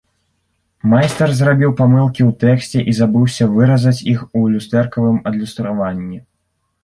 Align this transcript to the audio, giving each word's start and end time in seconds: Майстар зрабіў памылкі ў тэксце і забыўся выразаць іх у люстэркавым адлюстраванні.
Майстар 0.91 1.29
зрабіў 1.39 1.71
памылкі 1.81 2.21
ў 2.29 2.37
тэксце 2.45 2.79
і 2.91 2.97
забыўся 3.01 3.47
выразаць 3.55 4.03
іх 4.15 4.19
у 4.39 4.41
люстэркавым 4.53 5.17
адлюстраванні. 5.33 6.19